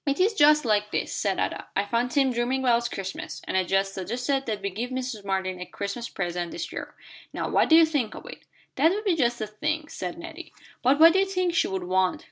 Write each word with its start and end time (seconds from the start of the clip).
"It 0.07 0.19
is 0.19 0.33
just 0.33 0.65
like 0.65 0.89
this," 0.91 1.15
said 1.15 1.37
Ada; 1.39 1.67
"I 1.75 1.85
found 1.85 2.09
Tim 2.09 2.31
dreaming 2.33 2.61
about 2.61 2.89
Christmas, 2.89 3.39
and 3.47 3.55
I 3.55 3.63
just 3.63 3.93
suggested 3.93 4.47
that 4.47 4.63
we 4.63 4.71
give 4.71 4.89
Mrs. 4.89 5.23
Martin 5.23 5.59
a 5.61 5.65
Christmas 5.67 6.09
present 6.09 6.49
this 6.49 6.71
year. 6.71 6.95
Now 7.33 7.47
what 7.47 7.69
do 7.69 7.75
you 7.75 7.85
think 7.85 8.15
of 8.15 8.25
it?" 8.25 8.39
"That 8.77 8.91
would 8.91 9.05
be 9.05 9.15
just 9.15 9.37
the 9.37 9.45
thing," 9.45 9.89
said 9.89 10.17
Nettie. 10.17 10.53
"But 10.81 10.99
what 10.99 11.13
do 11.13 11.19
you 11.19 11.27
think 11.27 11.53
she 11.53 11.67
would 11.67 11.83
want?" 11.83 12.19